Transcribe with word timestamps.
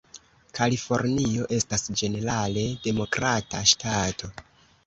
Kalifornio 0.59 1.45
estas 1.57 1.85
ĝenerale 2.01 2.65
Demokrata 2.89 3.63
ŝtato. 3.75 4.33